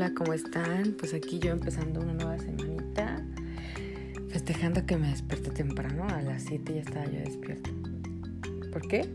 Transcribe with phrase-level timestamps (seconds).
[0.00, 0.96] Hola, ¿cómo están?
[0.98, 3.22] Pues aquí yo empezando una nueva semanita,
[4.30, 7.68] festejando que me desperté temprano, a las 7 ya estaba yo despierta.
[8.72, 9.10] ¿Por qué?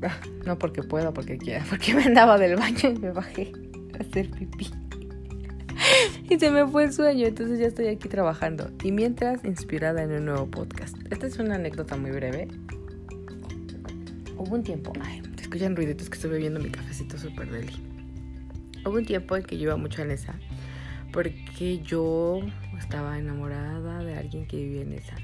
[0.00, 3.52] Ah, no porque puedo, porque quiera, porque me andaba del baño y me bajé
[3.98, 4.70] a hacer pipí.
[6.30, 8.70] Y se me fue el sueño, entonces ya estoy aquí trabajando.
[8.82, 10.96] Y mientras, inspirada en un nuevo podcast.
[11.10, 12.48] Esta es una anécdota muy breve.
[14.38, 17.74] Hubo un tiempo, ay, escuchan ruiditos que estoy bebiendo mi cafecito super deli.
[18.84, 20.34] Hubo un tiempo en que yo iba mucho a Nesa
[21.12, 22.40] porque yo
[22.76, 25.16] estaba enamorada de alguien que vivía en Nesa.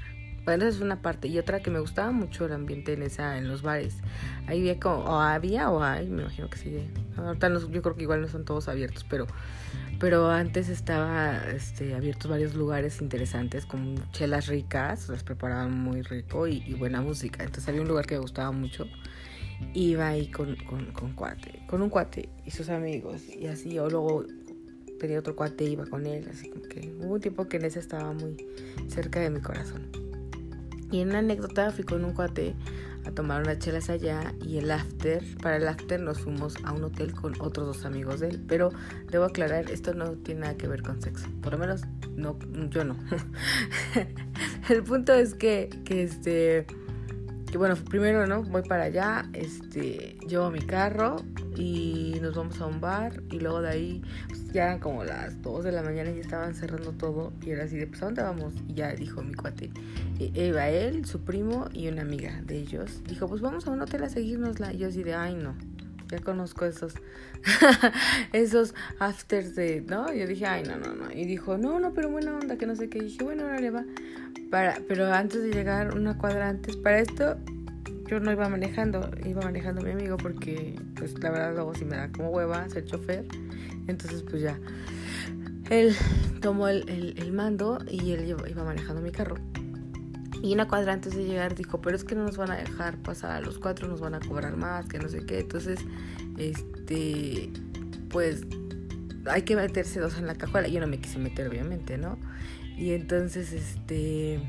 [0.45, 1.27] Bueno, esa es una parte.
[1.27, 3.97] Y otra que me gustaba mucho el ambiente en esa, en los bares.
[4.47, 6.87] Ahí había como, o había o hay, me imagino que sí.
[7.17, 9.27] Ahorita no, yo creo que igual no son todos abiertos, pero,
[9.99, 16.47] pero antes estaba este, abiertos varios lugares interesantes con chelas ricas, las preparaban muy rico
[16.47, 17.43] y, y buena música.
[17.43, 18.87] Entonces había un lugar que me gustaba mucho
[19.73, 23.89] iba ahí con, con, con, cuate, con un cuate y sus amigos y así, o
[23.89, 24.25] luego
[24.99, 27.79] tenía otro cuate iba con él, así como que hubo un tiempo que en ese
[27.79, 28.37] estaba muy
[28.87, 29.87] cerca de mi corazón.
[30.91, 32.53] Y en una anécdota fui con un cuate
[33.05, 36.83] a tomar unas chelas allá y el after, para el after nos fuimos a un
[36.83, 38.69] hotel con otros dos amigos de él, pero
[39.09, 41.81] debo aclarar, esto no tiene nada que ver con sexo, por lo menos
[42.15, 42.37] no,
[42.69, 42.97] yo no.
[44.69, 46.67] el punto es que, que este
[47.51, 48.43] que bueno, primero, ¿no?
[48.43, 51.17] Voy para allá, este, llevo mi carro
[51.57, 55.41] y nos vamos a un bar y luego de ahí pues, ya eran como las
[55.41, 58.23] 2 de la mañana y estaban cerrando todo y era así de, pues ¿a dónde
[58.23, 58.53] vamos?
[58.69, 59.69] Y ya dijo mi cuate,
[60.19, 63.03] e, iba él, su primo y una amiga de ellos.
[63.03, 64.73] Dijo, pues vamos a un hotel a seguirnosla.
[64.73, 65.53] Y yo así de, ay no,
[66.11, 66.93] ya conozco esos,
[68.33, 70.13] esos afters de, ¿no?
[70.13, 71.11] Yo dije, ay no, no, no.
[71.11, 72.99] Y dijo, no, no, pero buena onda, que no sé qué.
[72.99, 73.83] Y dije, bueno, ahora le va
[74.87, 77.37] pero antes de llegar una cuadra antes, para esto
[78.07, 81.95] yo no iba manejando, iba manejando mi amigo porque pues la verdad luego si me
[81.95, 83.25] da como hueva ser chofer,
[83.87, 84.59] entonces pues ya.
[85.69, 85.95] Él
[86.41, 89.37] tomó el, el, mando y él iba manejando mi carro.
[90.41, 92.97] Y una cuadra antes de llegar dijo, pero es que no nos van a dejar
[92.97, 95.39] pasar a los cuatro, nos van a cobrar más, que no sé qué.
[95.39, 95.79] Entonces,
[96.37, 97.51] este,
[98.09, 98.43] pues
[99.27, 100.67] hay que meterse dos en la cajuela.
[100.67, 102.17] Yo no me quise meter, obviamente, ¿no?
[102.75, 104.39] Y entonces, este,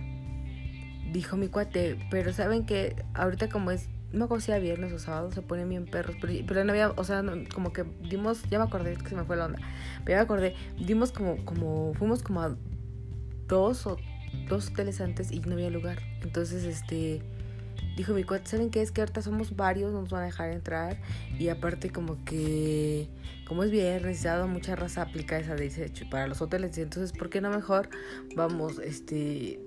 [1.12, 5.42] dijo mi cuate, pero saben que ahorita como es, no si viernes o sábado, se
[5.42, 7.22] ponen bien perros, pero, no había, o sea,
[7.54, 9.58] como que dimos, ya me acordé que se me fue la onda,
[10.04, 12.56] pero ya me acordé, dimos como, como, fuimos como a
[13.48, 13.96] dos o
[14.48, 15.98] dos hoteles antes y no había lugar.
[16.22, 17.22] Entonces, este,
[17.96, 18.82] dijo mi cuate, ¿saben qué?
[18.82, 20.98] Es que ahorita somos varios, nos van a dejar entrar.
[21.38, 23.08] Y aparte como que,
[23.46, 26.76] como es viernes, ya mucha raza aplica esa de para los hoteles.
[26.78, 27.88] Entonces, ¿por qué no mejor
[28.36, 29.60] vamos, este,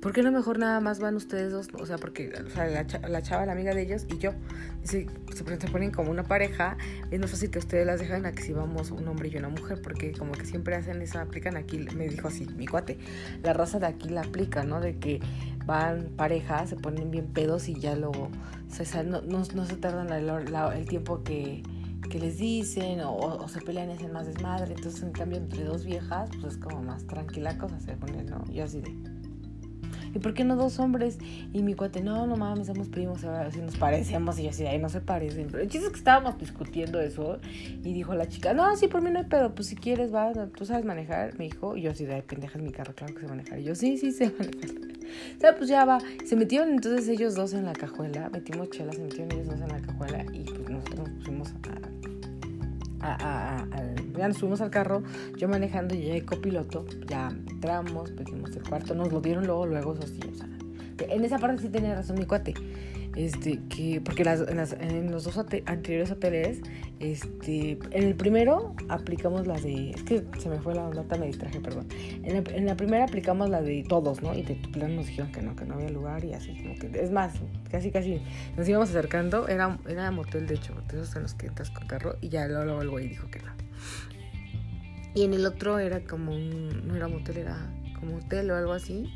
[0.00, 1.68] ¿por qué no mejor nada más van ustedes dos?
[1.78, 4.32] O sea, porque o sea, la, la, chava, la amiga de ellos y yo,
[4.82, 6.76] dice, se, ponen como una pareja,
[7.10, 9.48] es más fácil que ustedes las dejan a que si vamos un hombre y una
[9.48, 12.98] mujer, porque como que siempre hacen eso, aplican aquí, me dijo así, mi cuate,
[13.42, 14.80] la raza de aquí la aplica, ¿no?
[14.80, 15.20] De que
[15.66, 18.30] van parejas, se ponen bien pedos y ya luego,
[18.68, 21.62] o sea, no, no, se tardan el, tiempo que
[22.08, 24.74] que les dicen o, se pelean y hacen más desmadre.
[24.74, 28.44] Entonces, en cambio, entre dos viejas, pues es como más tranquila cosa, se pone, ¿no?
[28.50, 28.92] Yo así de,
[30.14, 31.18] ¿y por qué no dos hombres?
[31.52, 34.38] Y mi cuate, no, no mames, somos primos, así nos parecemos.
[34.38, 35.48] Y yo así, ay, no se parecen.
[35.50, 37.38] Pero el chiste es que estábamos discutiendo eso.
[37.84, 40.32] Y dijo la chica, no, sí, por mí no hay pedo, pues si quieres, va,
[40.56, 41.76] tú sabes manejar, me dijo.
[41.76, 43.58] Y yo así, ay, pendeja, es mi carro, claro que sé manejar.
[43.58, 44.70] Y yo, sí, sí, sé manejar.
[45.36, 45.98] O sea, pues ya va.
[46.24, 49.68] Se metieron entonces ellos dos en la cajuela, metimos chelas, se metieron ellos dos en
[49.68, 50.24] la cajuela.
[50.32, 51.79] Y pues nosotros nos pusimos a
[53.00, 53.66] a,
[54.16, 55.02] ya nos subimos al carro,
[55.36, 59.94] yo manejando y ya copiloto, ya entramos, pedimos el cuarto, nos lo dieron luego, luego,
[59.94, 60.48] eso sí, o sea,
[61.08, 62.54] en esa parte sí tenía razón mi cuate
[63.16, 66.60] este, que, porque las, en, los dos anteriores hoteles,
[67.00, 71.26] este, en el primero aplicamos la de, es que se me fue la nota, me
[71.26, 71.88] distraje, perdón.
[72.22, 74.34] En la, primera aplicamos la de todos, ¿no?
[74.34, 76.74] Y de tu plan nos dijeron que no, que no había lugar y así, como
[76.76, 77.34] que, es más,
[77.70, 78.22] casi, casi
[78.56, 82.16] nos íbamos acercando, era, era motel de hecho, esos en los que entras con carro
[82.20, 83.52] y ya luego el güey dijo que no.
[85.14, 87.56] Y en el otro era como un, no era motel, era
[87.98, 89.12] como hotel o algo así,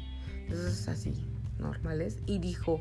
[0.50, 1.25] esos así,
[1.58, 2.81] normales, y dijo,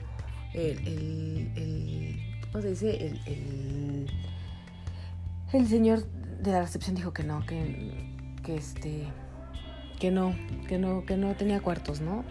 [0.54, 2.20] el, el, el
[2.52, 3.06] ¿cómo se dice?
[3.06, 4.08] El, el,
[5.54, 6.06] el señor
[6.42, 7.92] de la recepción dijo que no, que,
[8.44, 9.08] que este,
[10.00, 10.36] que no,
[10.68, 12.24] que no, que no tenía cuartos, ¿no?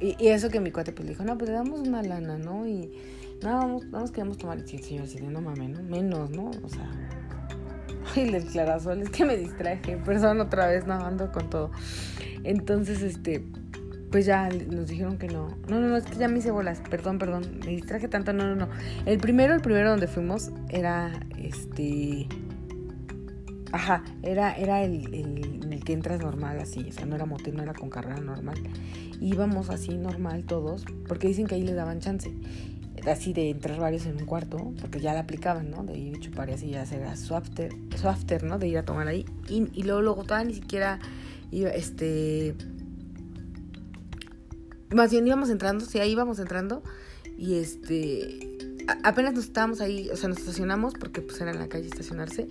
[0.00, 2.66] Y, y, eso que mi cuate pues dijo, no, pues le damos una lana, ¿no?
[2.66, 2.92] Y
[3.42, 4.58] nada, vamos, vamos, queremos tomar.
[4.58, 5.82] Y el señor así no mames, ¿no?
[5.82, 6.50] Menos, ¿no?
[6.62, 6.88] O sea,
[8.16, 11.70] y el clarasol, es que me distraje, persona otra vez nadando con todo.
[12.44, 13.44] Entonces, este,
[14.10, 15.48] pues ya nos dijeron que no.
[15.68, 16.80] No, no, no, es que ya me hice bolas.
[16.88, 17.60] Perdón, perdón.
[17.64, 18.32] Me distraje tanto.
[18.32, 18.68] No, no, no.
[19.06, 22.26] El primero, el primero donde fuimos era este.
[23.70, 27.54] Ajá, era, era el, el, el, que entras normal así, o sea, no era motel,
[27.54, 28.56] no era con carrera normal.
[29.20, 32.32] Íbamos así normal todos, porque dicen que ahí le daban chance,
[33.06, 35.84] así de entrar varios en un cuarto, porque ya la aplicaban, ¿no?
[35.84, 38.58] De ir a chupar y así ya hacer su after, su after, ¿no?
[38.58, 39.26] De ir a tomar ahí.
[39.50, 40.98] Y, y luego, luego todavía ni siquiera
[41.50, 42.54] iba, este...
[44.94, 46.82] Más bien íbamos entrando, sí, ahí íbamos entrando
[47.36, 48.58] y este
[49.04, 52.48] apenas nos estábamos ahí, o sea, nos estacionamos porque pues era en la calle estacionarse,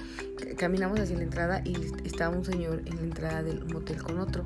[0.57, 1.75] caminamos hacia la entrada y
[2.05, 4.45] estaba un señor en la entrada del motel con otro,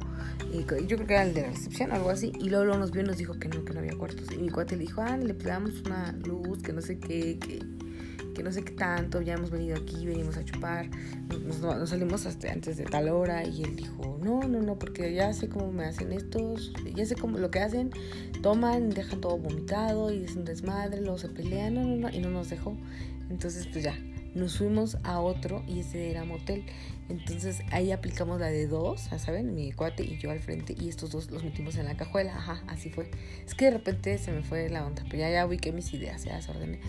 [0.53, 3.01] y yo creo que era el de la recepción, algo así, y luego, nos vio
[3.01, 5.17] y nos dijo que no, que no había cuartos, y mi cuate le dijo, ah,
[5.17, 7.59] le damos una luz, que no sé qué, que
[8.33, 10.89] que no sé qué tanto, ya hemos venido aquí, venimos a chupar,
[11.45, 15.33] nos, salimos hasta antes de tal hora y él dijo, no, no, no, porque ya
[15.33, 17.91] sé cómo me hacen estos, ya sé cómo lo que hacen,
[18.41, 22.19] toman, dejan todo vomitado y es un desmadre, luego se pelean, no, no, no, y
[22.19, 22.77] no nos dejó.
[23.29, 23.95] Entonces, pues ya,
[24.33, 26.65] nos fuimos a otro y ese era motel.
[27.09, 29.53] Entonces ahí aplicamos la de dos, ¿saben?
[29.53, 32.35] Mi cuate y yo al frente y estos dos los metimos en la cajuela.
[32.35, 33.11] Ajá, así fue.
[33.45, 36.23] Es que de repente se me fue la onda, pero ya, ya ubiqué mis ideas,
[36.23, 36.79] ya desordené.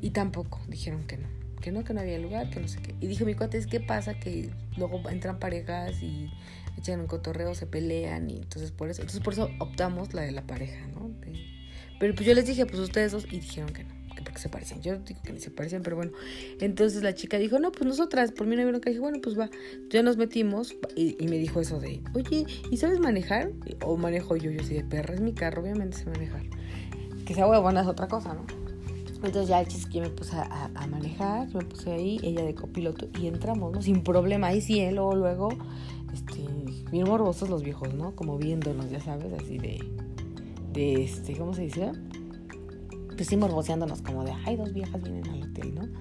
[0.00, 1.28] Y tampoco, dijeron que no,
[1.60, 2.94] que no, que no había lugar, que no sé qué.
[3.00, 6.30] Y dije mi cuate, es que pasa que luego entran parejas y
[6.78, 10.32] echan un cotorreo, se pelean y entonces por eso, entonces por eso optamos la de
[10.32, 11.10] la pareja, ¿no?
[12.00, 13.94] pero pues yo les dije, pues ustedes dos y dijeron que no
[14.34, 14.80] porque se parecen.
[14.82, 16.12] Yo digo que ni se parecen, pero bueno.
[16.60, 19.38] Entonces la chica dijo, no, pues nosotras, por mí no vieron que dije, bueno, pues
[19.38, 19.48] va.
[19.90, 23.52] Ya nos metimos y, me dijo eso de, oye, ¿y sabes manejar?
[23.84, 26.42] O manejo yo, yo sí de perra, es mi carro, obviamente sé manejar.
[27.24, 28.44] Que sea huevona es otra cosa, ¿no?
[29.14, 33.08] Entonces ya el chiste que me puse a, manejar, me puse ahí, ella de copiloto
[33.18, 33.80] y entramos, ¿no?
[33.80, 34.92] Sin problema, ahí sí, ¿eh?
[34.92, 35.48] luego, luego,
[36.12, 36.44] este,
[36.90, 38.14] bien morbosos los viejos, ¿no?
[38.14, 39.82] Como viéndonos, ya sabes, así de,
[40.74, 41.92] de este, ¿cómo se dice?
[43.14, 45.88] Pues sí morboseándonos como de, ay, dos viejas vienen al hotel, ¿no?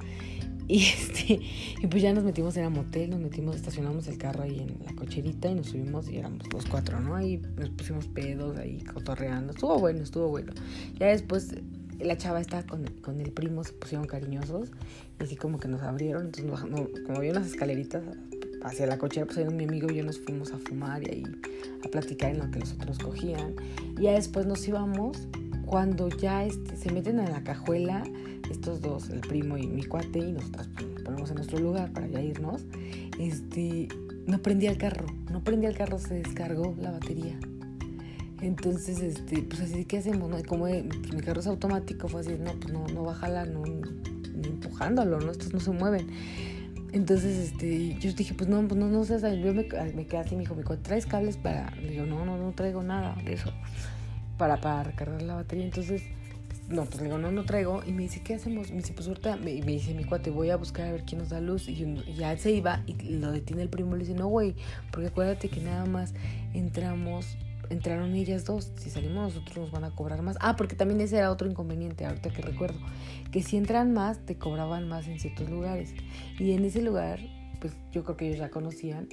[0.65, 1.41] Y este,
[1.81, 4.95] y pues ya nos metimos el motel, nos metimos, estacionamos el carro ahí en la
[4.95, 7.15] cocherita y nos subimos y éramos los cuatro, ¿no?
[7.15, 9.51] Ahí nos pusimos pedos, ahí cotorreando.
[9.51, 10.53] Estuvo bueno, estuvo bueno.
[10.97, 11.53] Ya después
[11.99, 14.71] la chava estaba con, con el primo, se pusieron cariñosos
[15.19, 16.27] y así como que nos abrieron.
[16.27, 16.61] Entonces,
[17.05, 18.03] como había unas escaleritas
[18.63, 21.23] hacia la cochera, pues mi amigo y yo nos fuimos a fumar y ahí
[21.83, 23.55] a platicar en lo que los otros cogían.
[23.97, 25.27] Y ya después nos íbamos
[25.73, 28.03] cuando ya este, se meten a la cajuela,
[28.51, 30.69] estos dos, el primo y mi cuate, y nosotras
[31.03, 32.61] ponemos en nuestro lugar para ya irnos,
[33.17, 33.87] este,
[34.27, 37.39] no prendía el carro, no prendía el carro, se descargó la batería.
[38.41, 40.29] Entonces, este, pues así, ¿qué hacemos?
[40.29, 40.37] No?
[40.43, 45.21] Como mi carro es automático, fue así, no, pues no, no bájala, no, ni empujándolo,
[45.21, 45.31] ¿no?
[45.31, 46.05] Estos no se mueven.
[46.91, 50.41] Entonces, este, yo dije, pues no, pues no, no sé, yo me, quedé así, me
[50.41, 51.75] dijo, me ¿traes cables para...?
[51.77, 53.51] Le digo, no, no, no traigo nada de eso
[54.47, 55.65] para, recargar la batería.
[55.65, 56.03] Entonces,
[56.69, 57.83] no, pues le digo, no, no traigo.
[57.85, 58.69] Y me dice, ¿qué hacemos?
[58.71, 61.19] Me dice, pues ahorita, me, me dice mi cuate, voy a buscar a ver quién
[61.19, 61.67] nos da luz.
[61.67, 61.75] Y,
[62.15, 63.95] ya se iba y lo detiene el primo.
[63.95, 64.55] Le dice, no, güey,
[64.91, 66.13] porque acuérdate que nada más
[66.53, 67.37] entramos,
[67.69, 68.71] entraron ellas dos.
[68.77, 70.37] Si salimos nosotros nos van a cobrar más.
[70.39, 72.79] Ah, porque también ese era otro inconveniente, ahorita que recuerdo.
[73.31, 75.93] Que si entran más, te cobraban más en ciertos lugares.
[76.39, 77.19] Y en ese lugar,
[77.59, 79.07] pues yo creo que ellos ya conocían,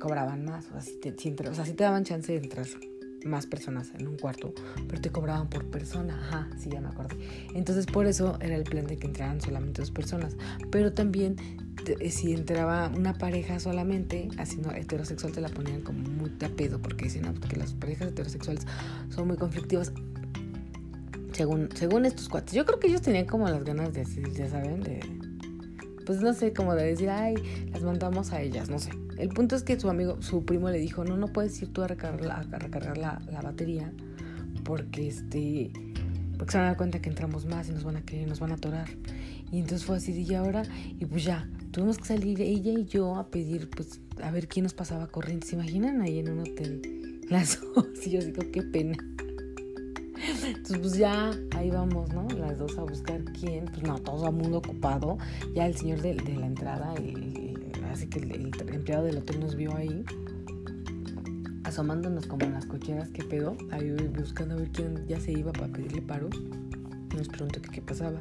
[0.00, 0.66] cobraban más.
[0.66, 2.66] O sea, si te, te daban chance de entrar
[3.24, 4.52] más personas en un cuarto,
[4.88, 6.18] pero te cobraban por persona.
[6.20, 7.16] Ajá, sí, ya me acuerdo.
[7.54, 10.36] Entonces, por eso era el plan de que entraran solamente dos personas.
[10.70, 11.36] Pero también,
[11.86, 16.48] eh, si entraba una pareja solamente, así no heterosexual, te la ponían como muy de
[16.48, 18.66] pedo, porque dicen no, que las parejas heterosexuales
[19.10, 19.92] son muy conflictivas.
[21.32, 24.04] Según, según estos cuates, yo creo que ellos tenían como las ganas de,
[24.34, 25.00] ya saben, de
[26.06, 27.34] pues no sé, como de decir, ay,
[27.72, 28.90] las mandamos a ellas, no sé.
[29.18, 31.82] El punto es que su amigo, su primo le dijo, no, no puedes ir tú
[31.82, 33.92] a recargar la, a recargar la, batería
[34.64, 35.70] porque este
[36.38, 38.40] porque se van a dar cuenta que entramos más y nos van a querer, nos
[38.40, 38.88] van a atorar.
[39.52, 40.64] Y entonces fue así y ahora,
[40.98, 44.64] y pues ya, tuvimos que salir ella y yo a pedir, pues, a ver quién
[44.64, 45.46] nos pasaba corriente.
[45.46, 47.20] ¿Se imaginan ahí en un hotel?
[47.30, 48.96] Las dos, y yo digo, qué pena.
[50.44, 52.26] Entonces, pues ya ahí vamos, ¿no?
[52.28, 53.66] Las dos a buscar quién.
[53.66, 55.18] Pues no, todo el mundo ocupado.
[55.54, 56.94] Ya el señor de, la entrada,
[57.94, 60.04] así que el, empleado del hotel nos vio ahí,
[61.62, 63.56] asomándonos como en las cocheras, ¿qué pedo?
[63.70, 66.28] Ahí buscando a ver quién ya se iba para pedirle paro.
[67.16, 68.20] Nos preguntó qué pasaba.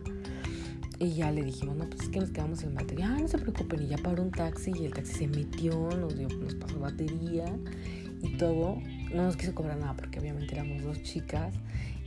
[0.99, 3.09] Y ya le dijimos, no, pues es que nos quedamos en batería.
[3.09, 3.81] Ah, no se preocupen.
[3.81, 7.45] Y ya paró un taxi y el taxi se metió, nos, dio, nos pasó batería
[8.21, 8.77] y todo.
[9.13, 11.55] No nos quiso cobrar nada porque obviamente éramos dos chicas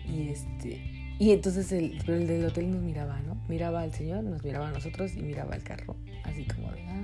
[0.08, 3.38] y este y entonces el, el del hotel nos miraba, ¿no?
[3.48, 5.96] Miraba al señor, nos miraba a nosotros y miraba el carro.
[6.24, 6.95] Así como de, ah,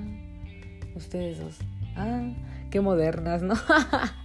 [0.95, 1.59] ustedes dos.
[1.97, 2.31] Ah,
[2.71, 3.55] qué modernas, ¿no?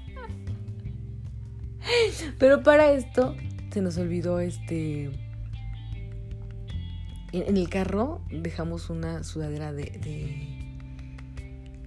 [2.39, 3.35] Pero para esto
[3.71, 5.11] se nos olvidó este...
[7.33, 10.47] En, el carro dejamos una sudadera de,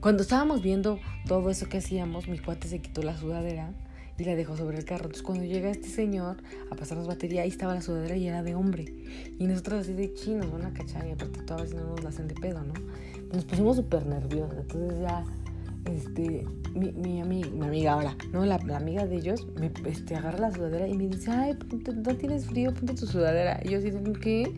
[0.00, 3.72] cuando estábamos viendo todo eso que hacíamos, mi cuate se quitó la sudadera
[4.16, 5.04] y la dejó sobre el carro.
[5.04, 6.36] Entonces cuando llega este señor
[6.70, 8.84] a pasarnos batería, ahí estaba la sudadera y era de hombre.
[9.38, 12.34] Y nosotros así de chinos, van a cachar aparte todas no nos la hacen de
[12.34, 12.74] pedo, ¿no?
[13.32, 14.58] Nos pusimos súper nerviosos.
[14.58, 15.24] Entonces ya,
[15.84, 18.44] este, mi, mi, mi amiga ahora, ¿no?
[18.44, 21.56] La, amiga de ellos me este, agarra la sudadera y me dice, ay,
[21.96, 23.60] no tienes frío, ponte tu sudadera.
[23.64, 24.54] Y yo así, ¿qué?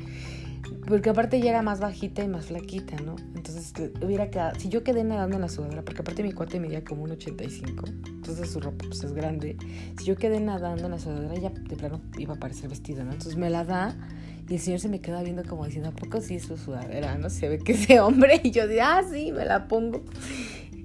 [0.87, 3.17] Porque aparte ya era más bajita y más flaquita, ¿no?
[3.35, 6.85] Entonces hubiera quedado, si yo quedé nadando en la sudadera, porque aparte mi cuate medía
[6.85, 9.57] como un 85, entonces su ropa pues es grande,
[9.99, 13.12] si yo quedé nadando en la sudadera ya de plano iba a parecer vestido, ¿no?
[13.12, 13.97] Entonces me la da
[14.53, 17.17] y el señor se me queda viendo como diciendo, ¿a poco sí es su sudadera?
[17.17, 20.03] No se ve que ese hombre y yo digo, ah, sí, me la pongo.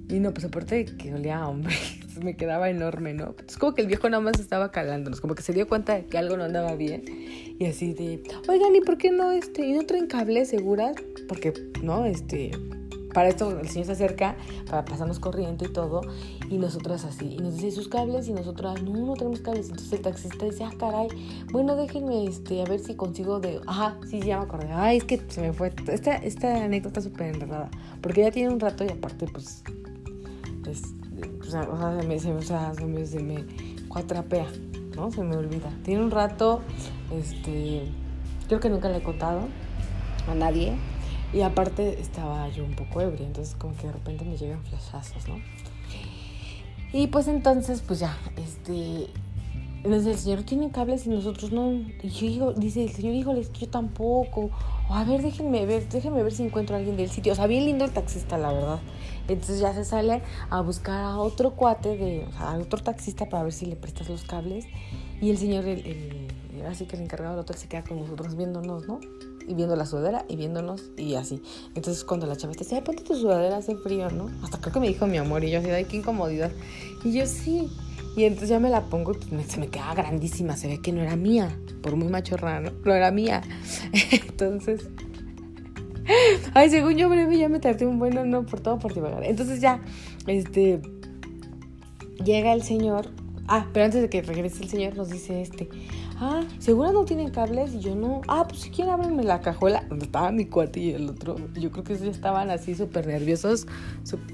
[0.08, 1.76] Y no, pues aparte que olía a hombre,
[2.24, 3.34] me quedaba enorme, ¿no?
[3.46, 6.06] Es como que el viejo nada más estaba calándonos, como que se dio cuenta de
[6.06, 7.04] que algo no andaba bien.
[7.58, 10.96] Y así de, oigan, ¿y por qué no, este, y no traen cables seguras?
[11.28, 12.06] Porque, ¿no?
[12.06, 12.52] Este,
[13.12, 14.36] para esto el señor se acerca
[14.68, 16.02] para pasarnos corriente y todo,
[16.50, 19.70] y nosotras así, y nos dice sus cables, y nosotras, no, no tenemos cables.
[19.70, 21.08] Entonces el taxista dice, ah, caray,
[21.52, 25.04] bueno, déjenme, este, a ver si consigo de, ajá, sí, ya me acordé, ay, es
[25.04, 28.88] que se me fue, esta, esta anécdota súper enredada, porque ya tiene un rato y
[28.90, 29.62] aparte, pues,
[30.64, 30.82] pues,
[31.40, 31.64] o sea,
[32.00, 33.44] se me, se, me, se me
[33.88, 34.46] cuatrapea,
[34.94, 35.10] ¿no?
[35.10, 35.70] Se me olvida.
[35.82, 36.60] Tiene un rato,
[37.12, 37.84] este,
[38.46, 39.48] creo que nunca le he contado
[40.28, 40.76] a nadie.
[41.32, 45.28] Y aparte estaba yo un poco ebria, entonces como que de repente me llegan flashazos,
[45.28, 45.36] ¿no?
[46.92, 49.08] Y pues entonces, pues ya, este,
[49.84, 51.70] entonces el señor tiene cables y nosotros no.
[51.70, 54.50] Y yo digo, dice el señor, híjole, es que yo tampoco.
[54.88, 57.32] O a ver, déjenme ver, déjenme ver si encuentro a alguien del sitio.
[57.32, 58.80] O sea, bien lindo el taxista, la verdad.
[59.28, 63.28] Entonces ya se sale a buscar a otro cuate, de, o sea, a otro taxista
[63.28, 64.66] para ver si le prestas los cables.
[65.20, 68.34] Y el señor, el, el, así que el encargado del hotel se queda con nosotros
[68.34, 68.98] viéndonos, ¿no?
[69.48, 71.42] Y viendo la sudadera y viéndonos y así.
[71.74, 74.30] Entonces cuando la chava dice, ay, ponte tu sudadera, hace frío, ¿no?
[74.42, 76.52] Hasta creo que me dijo mi amor y yo así, ay, qué incomodidad.
[77.02, 77.68] Y yo sí.
[78.14, 80.56] Y entonces ya me la pongo y se me queda grandísima.
[80.56, 81.56] Se ve que no era mía.
[81.82, 82.72] Por muy machorra, ¿no?
[82.84, 83.42] No era mía.
[84.10, 84.88] entonces.
[86.54, 89.24] Ay, según yo breve ya me tardé un bueno, no, por todo por divagar.
[89.24, 89.80] Entonces ya,
[90.26, 90.82] este.
[92.22, 93.06] Llega el señor.
[93.46, 95.70] Ah, pero antes de que regrese el señor, nos dice este
[96.20, 97.74] ah, ¿seguro no tienen cables?
[97.74, 100.90] Y yo no, ah, pues si quieren ábrenme la cajuela, donde estaba mi cuate y
[100.92, 101.36] el otro.
[101.54, 103.66] Yo creo que ya estaban así súper nerviosos,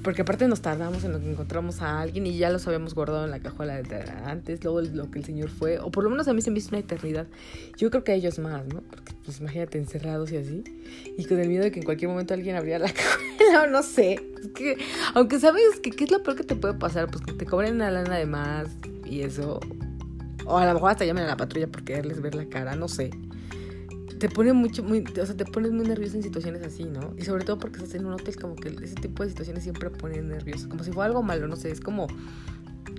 [0.02, 3.24] porque aparte nos tardamos en lo que encontramos a alguien y ya los habíamos guardado
[3.24, 3.80] en la cajuela
[4.24, 6.58] antes, luego lo que el señor fue, o por lo menos a mí se me
[6.58, 7.26] hizo una eternidad.
[7.76, 8.80] Yo creo que a ellos más, ¿no?
[8.82, 10.64] Porque pues imagínate encerrados y así,
[11.16, 14.20] y con el miedo de que en cualquier momento alguien abriera la cajuela, no sé.
[14.40, 14.76] Es que,
[15.14, 17.74] aunque sabes que qué es lo peor que te puede pasar, pues que te cobren
[17.76, 18.68] una lana de más
[19.04, 19.60] y eso,
[20.46, 22.88] o a lo mejor hasta llamen a la patrulla por quererles ver la cara, no
[22.88, 23.10] sé.
[24.18, 27.14] Te pone mucho, muy, o sea, te pones muy nervioso en situaciones así, ¿no?
[27.18, 29.90] Y sobre todo porque estás en un hotel, como que ese tipo de situaciones siempre
[29.90, 30.68] ponen nervioso.
[30.68, 32.06] Como si fuera algo malo, no sé, es como,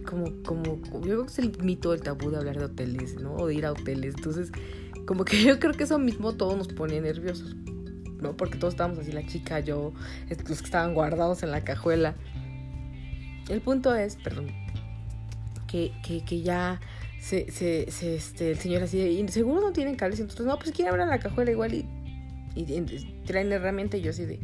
[0.07, 3.33] como, como, yo creo que es el mito, el tabú de hablar de hoteles, ¿no?
[3.35, 4.15] O de ir a hoteles.
[4.15, 4.51] Entonces,
[5.05, 7.55] como que yo creo que eso mismo todo nos pone nerviosos,
[8.21, 8.35] ¿no?
[8.35, 9.93] Porque todos estábamos así, la chica, yo,
[10.29, 12.15] los que estaban guardados en la cajuela.
[13.49, 14.47] El punto es, perdón,
[15.67, 16.81] que, que ya
[17.25, 20.71] se, se, se, este, el señor así, y seguro no tienen cables, entonces, no, pues
[20.71, 21.87] quieren abrir la cajuela igual y,
[22.55, 24.39] y, traen herramienta y yo así de,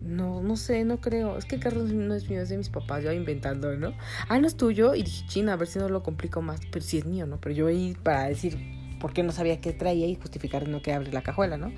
[0.00, 2.70] no, no sé, no creo, es que el carro no es mío, es de mis
[2.70, 3.92] papás, yo inventando, ¿no?
[4.30, 6.82] Ah, no es tuyo, y dije, china, a ver si no lo complico más, pero
[6.82, 7.38] sí es mío, ¿no?
[7.38, 8.56] Pero yo ahí para decir
[8.98, 11.70] por qué no sabía qué traía y justificar no que abre la cajuela, ¿no?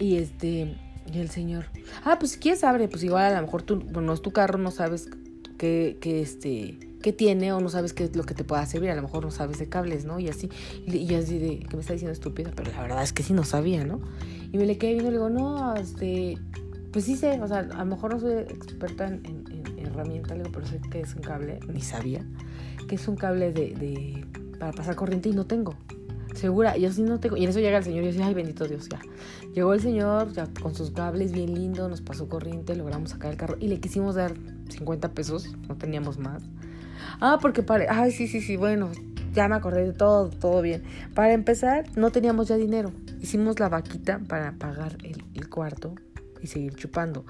[0.00, 0.76] Y este,
[1.12, 1.66] y el señor,
[2.04, 4.58] ah, pues si quieres abre, pues igual a lo mejor tú, bueno, es tu carro,
[4.58, 5.08] no sabes
[5.58, 8.94] que, que este qué tiene o no sabes qué lo que te pueda servir, a
[8.94, 10.18] lo mejor no sabes de cables, ¿no?
[10.18, 10.48] Y así,
[10.86, 13.44] y, así de, que me está diciendo estúpida, pero la verdad es que sí no
[13.44, 14.00] sabía, ¿no?
[14.52, 16.38] Y me le quedé viendo y le digo, no, este,
[16.92, 19.48] pues sí sé, o sea, a lo mejor no soy experta en, en,
[20.36, 22.24] digo, pero sé que es un cable, ni sabía,
[22.88, 24.24] que es un cable de, de,
[24.58, 25.74] para pasar corriente y no tengo.
[26.34, 27.36] Segura, yo sí no tengo.
[27.36, 29.00] Y en eso llega el señor y yo decía, ay, bendito Dios, ya.
[29.54, 33.36] Llegó el señor, ya con sus cables bien lindo, nos pasó corriente, logramos sacar el
[33.36, 34.34] carro y le quisimos dar
[34.68, 36.44] 50 pesos, no teníamos más.
[37.20, 37.86] Ah, porque para...
[38.00, 38.90] Ay, sí, sí, sí, bueno,
[39.34, 40.82] ya me acordé de todo, todo bien.
[41.14, 42.92] Para empezar, no teníamos ya dinero.
[43.20, 45.94] Hicimos la vaquita para pagar el, cuarto
[46.42, 47.24] y seguir chupando.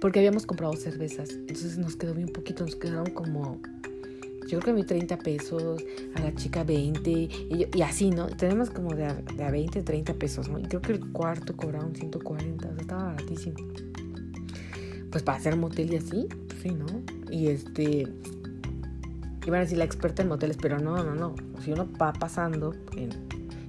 [0.00, 1.30] Porque habíamos comprado cervezas.
[1.30, 3.60] Entonces nos quedó bien poquito, nos quedaron como
[4.48, 5.82] yo creo que a mí 30 pesos,
[6.14, 8.26] a la chica 20, y, y así, ¿no?
[8.26, 10.58] Tenemos como de a, de a, 20, 30 pesos, ¿no?
[10.58, 13.56] Y creo que el cuarto cobraba un 140, o sea, estaba baratísimo.
[15.10, 16.86] Pues para hacer motel y así, pues sí, ¿no?
[17.30, 18.08] Y este,
[19.46, 21.34] iban a decir la experta en moteles, pero no, no, no.
[21.62, 23.10] Si uno va pasando en,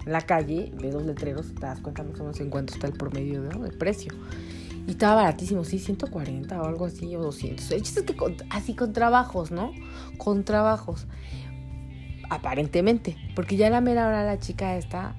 [0.05, 2.93] la calle, ve dos letreros, te das cuenta más o menos en cuánto está el
[2.93, 3.59] promedio ¿no?
[3.59, 4.13] del precio.
[4.85, 7.71] Y estaba baratísimo, sí, 140 o algo así, o 200.
[7.71, 9.71] El que así con trabajos, ¿no?
[10.17, 11.07] Con trabajos.
[12.29, 13.15] Aparentemente.
[13.33, 15.15] Porque ya la mera hora la chica esta,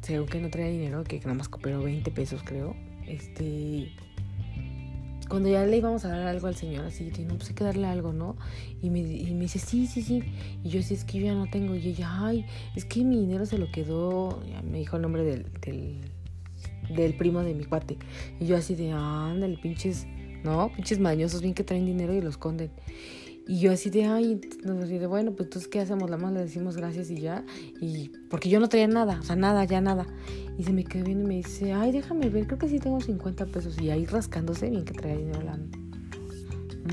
[0.00, 2.74] según que no traía dinero, que nada más cooperó 20 pesos, creo.
[3.06, 3.92] Este
[5.32, 7.86] cuando ya le íbamos a dar algo al señor, así, no, pues hay que darle
[7.86, 8.36] algo, ¿no?
[8.82, 10.22] Y me, y me dice, sí, sí, sí.
[10.62, 11.74] Y yo, sí, es que yo ya no tengo.
[11.74, 12.44] Y ella, ay,
[12.76, 14.44] es que mi dinero se lo quedó.
[14.44, 16.02] Ya me dijo el nombre del, del,
[16.94, 17.96] del primo de mi cuate.
[18.40, 20.06] Y yo, así de, ándale, pinches,
[20.44, 20.70] ¿no?
[20.76, 22.70] Pinches mañosos, bien que traen dinero y lo esconden.
[23.46, 26.08] Y yo así de, ay, de, bueno, pues entonces, ¿qué hacemos?
[26.08, 27.44] La más le decimos gracias y ya.
[27.80, 30.06] Y porque yo no traía nada, o sea, nada, ya nada.
[30.58, 33.00] Y se me quedó viendo y me dice, ay, déjame ver, creo que sí tengo
[33.00, 33.80] 50 pesos.
[33.80, 35.58] Y ahí rascándose, bien que traía dinero la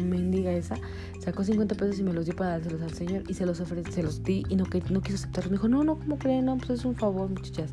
[0.04, 0.76] mendiga esa,
[1.20, 3.24] sacó 50 pesos y me los dio para dárselos al señor.
[3.28, 5.52] Y se los ofrecí, se los di y no, que, no quiso aceptarlos.
[5.52, 6.46] Me dijo, no, no, ¿cómo creen?
[6.46, 7.72] No, pues es un favor, muchachas.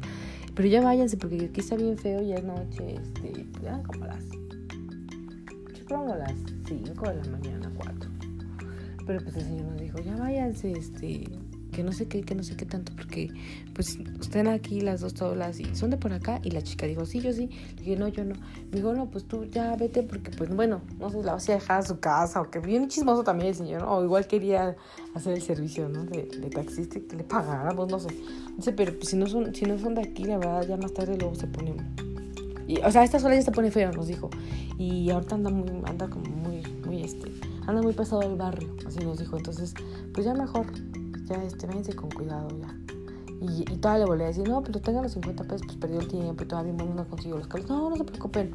[0.55, 4.25] Pero ya váyanse porque aquí está bien feo, ya es noche, este, ya como las,
[5.87, 6.35] como las
[6.67, 8.16] 5 de la mañana, 4.
[9.07, 11.25] Pero pues el señor nos dijo, ya váyanse, este,
[11.73, 13.31] que no sé qué, que no sé qué tanto, porque
[13.75, 16.41] pues están aquí las dos tablas y son de por acá.
[16.43, 17.49] Y la chica dijo, sí, yo sí.
[17.77, 18.35] Le dije, no, yo no.
[18.71, 21.53] Me dijo, no, pues tú ya vete, porque pues bueno, no sé, la vas a
[21.53, 24.77] dejar a su casa, o que bien chismoso también el señor, o igual quería
[25.15, 26.05] hacer el servicio, ¿no?
[26.05, 28.09] De, de taxista que le pagáramos, no sé.
[28.57, 30.95] Dice, pero pues, si no son, si no son de aquí, la verdad, ya más
[30.95, 31.75] tarde luego se pone.
[32.67, 34.31] Y, o sea, esta sola ya se pone feo, nos dijo.
[34.79, 37.31] Y ahorita anda muy, anda como muy, muy este,
[37.67, 39.37] anda muy pesado el barrio, así nos dijo.
[39.37, 39.75] Entonces,
[40.13, 40.67] pues ya mejor
[41.25, 42.75] ya este, con cuidado ya.
[43.41, 46.01] Y, y todavía le volví a decir, no, pero tengan los 50 pesos, pues perdió
[46.01, 47.69] el tiempo y todavía no consigo los carros.
[47.69, 48.53] No, no se preocupen.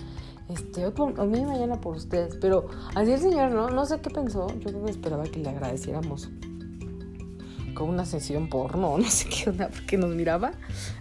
[0.50, 2.38] Este, hoy, por, hoy mañana por ustedes.
[2.41, 3.70] Pero así el señor, ¿no?
[3.70, 4.48] No sé qué pensó.
[4.60, 6.30] Yo creo esperaba que le agradeciéramos
[7.74, 10.51] con una sesión porno, no sé qué onda, porque nos miraba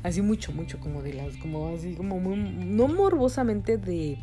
[0.02, 4.18] así mucho, mucho, como de las, como así, como muy, no morbosamente de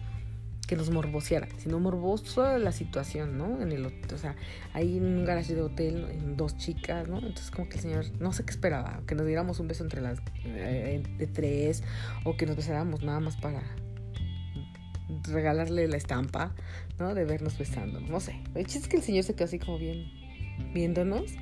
[0.68, 3.62] que nos morboseara, sino morboso la situación, ¿no?
[3.62, 4.36] En el, o sea,
[4.74, 7.18] ahí en un garaje de hotel, en dos chicas, ¿no?
[7.18, 10.02] Entonces como que el señor, no sé qué esperaba, que nos diéramos un beso entre
[10.02, 11.84] las eh, de tres,
[12.26, 13.64] o que nos besáramos nada más para
[15.24, 16.54] regalarle la estampa,
[17.00, 17.16] ¿no?
[17.16, 18.36] De vernos besando, no sé.
[18.54, 20.12] El chiste es que el señor se quedó así como bien
[20.74, 21.34] viéndonos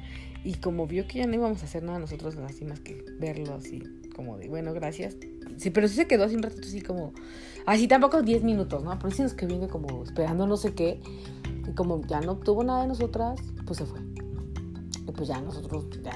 [0.44, 3.56] y como vio que ya no íbamos a hacer nada nosotros así más que verlo
[3.56, 3.82] así
[4.16, 5.18] como de, bueno, gracias.
[5.58, 7.14] Sí, pero sí se quedó así un ratito así como,
[7.66, 8.98] así tampoco 10 minutos, ¿no?
[9.00, 11.02] Pero sí nos que viene como esperando no sé qué.
[11.68, 14.00] Y como ya no obtuvo nada de nosotras, pues se fue.
[15.08, 16.12] Y pues ya nosotros, ya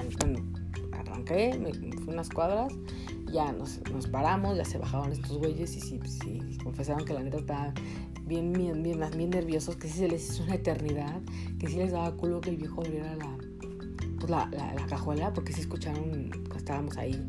[0.92, 2.72] arranqué, me fui unas cuadras,
[3.32, 7.22] ya nos, nos paramos, ya se bajaron estos güeyes y sí, sí, confesaron que la
[7.22, 7.72] neta estaba
[8.24, 11.20] bien, bien, bien, bien nerviosos, que sí se les hizo una eternidad,
[11.58, 13.36] que sí les daba culo que el viejo abriera la,
[14.18, 17.20] pues la, la cajuela, porque sí escucharon que estábamos ahí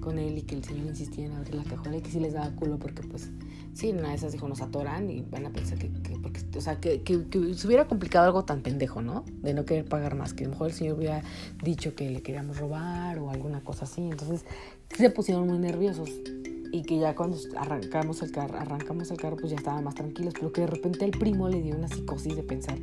[0.00, 2.32] con él y que el señor insistía en abrir la cajuela y que sí les
[2.32, 3.30] daba culo porque pues
[3.74, 5.90] sí, una de esas dijo nos atoran y van a pensar que,
[6.22, 9.24] porque, o sea, que, que, se hubiera complicado algo tan pendejo, ¿no?
[9.42, 11.22] De no querer pagar más, que a lo mejor el señor hubiera
[11.62, 14.44] dicho que le queríamos robar o alguna cosa así, entonces
[14.96, 16.10] se pusieron muy nerviosos
[16.72, 20.34] y que ya cuando arrancamos el carro, arrancamos el carro, pues ya estaban más tranquilos,
[20.34, 22.78] pero que de repente el primo le dio una psicosis de pensar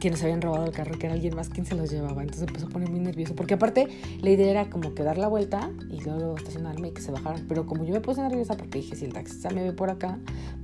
[0.00, 2.46] que nos habían robado el carro, que era alguien más quien se los llevaba, entonces
[2.46, 3.88] empezó a poner muy nervioso, porque aparte
[4.20, 7.46] la idea era como que dar la vuelta y luego estacionarme y que se bajaran,
[7.48, 10.18] pero como yo me puse nerviosa porque dije, si el taxista me ve por acá,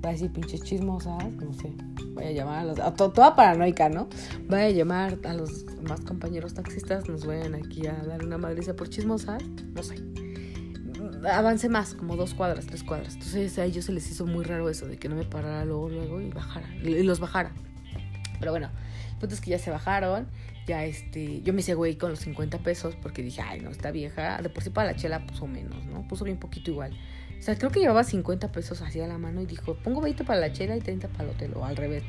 [0.04, 1.72] va a decir pinches chismosas, no sé,
[2.14, 4.08] vaya a llamar a los, a toda paranoica, ¿no?
[4.48, 8.74] Vaya a llamar a los más compañeros taxistas, nos vayan aquí a dar una madriza
[8.74, 9.42] por chismosas,
[9.74, 9.96] no sé
[11.30, 13.14] avance más, como dos cuadras, tres cuadras.
[13.14, 15.88] Entonces a ellos se les hizo muy raro eso, de que no me parara luego,
[15.88, 17.52] luego y bajara, y los bajara.
[18.38, 18.70] Pero bueno,
[19.12, 20.26] el punto es que ya se bajaron,
[20.66, 23.90] ya este, yo me hice güey con los 50 pesos porque dije, ay, no, está
[23.90, 26.06] vieja, de por sí para la chela puso menos, ¿no?
[26.08, 26.92] Puso bien poquito igual.
[27.38, 30.24] O sea, creo que llevaba 50 pesos así a la mano y dijo, pongo 20
[30.24, 32.02] para la chela y 30 para el hotel, o al revés,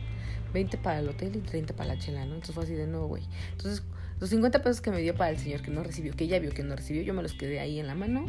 [0.54, 2.36] 20 para el hotel y 30 para la chela, ¿no?
[2.36, 3.24] Entonces fue así de nuevo, güey.
[3.52, 3.84] Entonces
[4.20, 6.52] los 50 pesos que me dio para el señor que no recibió, que ella vio
[6.52, 8.26] que no recibió, yo me los quedé ahí en la mano.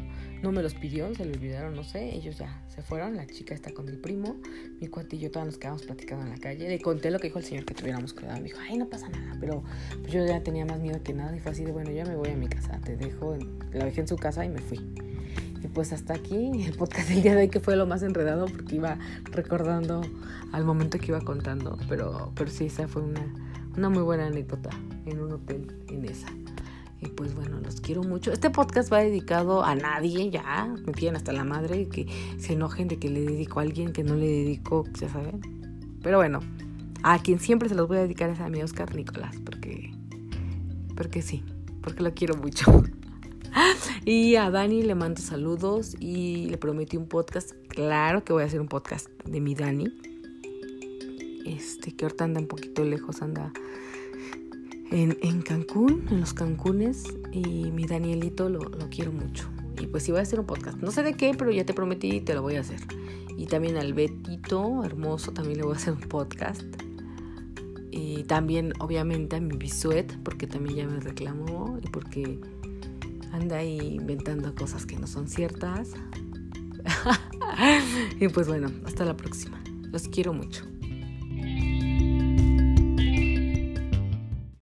[0.47, 2.15] No me los pidió, se le olvidaron, no sé.
[2.15, 3.17] Ellos ya se fueron.
[3.17, 4.37] La chica está con el primo.
[4.81, 6.69] Mi cuate y yo todos nos quedamos platicando en la calle.
[6.69, 8.37] Le conté lo que dijo el señor que tuviéramos cuidado.
[8.37, 9.37] Me dijo, ay, no pasa nada.
[9.41, 9.65] Pero
[10.03, 11.35] pues, yo ya tenía más miedo que nada.
[11.35, 12.81] Y fue así de, bueno, ya me voy a mi casa.
[12.85, 13.37] Te dejo.
[13.73, 14.79] La dejé en su casa y me fui.
[15.65, 18.47] Y pues hasta aquí el podcast del día de hoy que fue lo más enredado
[18.47, 20.03] porque iba recordando
[20.53, 21.77] al momento que iba contando.
[21.89, 23.33] Pero, pero sí, esa fue una
[23.77, 24.71] una muy buena anécdota
[25.05, 26.29] en un hotel en esa.
[27.01, 28.33] Y pues bueno, los quiero mucho.
[28.33, 30.75] Este podcast va dedicado a nadie, ya.
[30.87, 32.07] Me tienen hasta la madre que
[32.39, 35.41] se enojen de que le dedico a alguien que no le dedico, ya saben.
[36.03, 36.41] Pero bueno,
[37.03, 39.93] a quien siempre se los voy a dedicar es a mi Oscar Nicolás, porque,
[40.97, 41.45] porque sí,
[41.83, 42.83] porque lo quiero mucho.
[44.05, 47.53] y a Dani le mando saludos y le prometí un podcast.
[47.69, 49.93] Claro que voy a hacer un podcast de mi Dani
[51.47, 53.53] este, que ahorita anda un poquito lejos, anda
[54.91, 59.49] en, en Cancún, en los Cancunes, y mi Danielito lo, lo quiero mucho.
[59.81, 60.79] Y pues voy a hacer un podcast.
[60.79, 62.81] No sé de qué, pero ya te prometí y te lo voy a hacer.
[63.37, 66.63] Y también al Betito, hermoso, también le voy a hacer un podcast.
[67.91, 72.41] Y también, obviamente, a mi bisuet, porque también ya me reclamó y porque
[73.33, 75.91] anda ahí inventando cosas que no son ciertas.
[78.21, 79.63] y pues bueno, hasta la próxima.
[79.93, 80.65] Los quiero mucho.